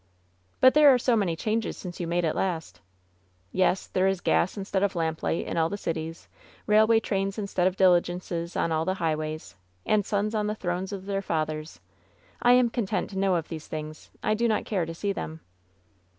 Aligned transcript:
"But 0.59 0.73
there 0.73 0.91
are 0.91 0.97
so 0.97 1.15
many 1.15 1.35
changes 1.35 1.77
since 1.77 1.99
you 1.99 2.07
made 2.07 2.23
it 2.23 2.35
last." 2.35 2.81
"Yes, 3.51 3.85
there 3.85 4.07
is 4.07 4.19
gas 4.19 4.57
instead 4.57 4.81
of 4.81 4.95
lamplight 4.95 5.45
in 5.45 5.57
all 5.57 5.69
the 5.69 5.77
cities; 5.77 6.27
railway 6.65 6.99
trains 6.99 7.37
instead 7.37 7.67
of 7.67 7.75
diligences 7.77 8.55
on 8.55 8.71
all 8.71 8.83
the 8.83 8.95
highways; 8.95 9.55
and 9.85 10.03
sons 10.03 10.33
on 10.33 10.47
the 10.47 10.55
thrones 10.55 10.91
of 10.91 11.05
their 11.05 11.21
fathers. 11.21 11.79
I 12.41 12.53
am 12.53 12.71
content 12.71 13.11
to 13.11 13.19
know 13.19 13.35
of 13.35 13.49
these 13.49 13.67
things. 13.67 14.09
I 14.23 14.33
do 14.33 14.47
not 14.47 14.65
care 14.65 14.87
to 14.87 14.95
see 14.95 15.13
them." 15.13 15.41